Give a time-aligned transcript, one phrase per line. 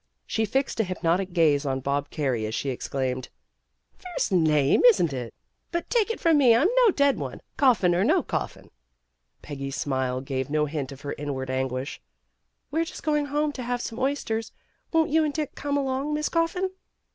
[0.25, 3.29] She fixed a hypnotic gaze on Bob Carey as she exclaimed,
[3.75, 5.33] '* Fierce name, isn 't it!
[5.71, 8.71] But take it from me, I 'm no dead one, Coffin or no coffin.
[9.43, 12.01] ''Peggy's smile gave no hint of her inward anguish.
[12.71, 14.51] "We're just going home to have some oysters.
[14.91, 16.71] Won't you and Dick come along, Miss Coffin?"